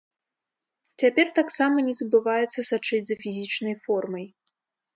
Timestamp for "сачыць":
2.73-3.05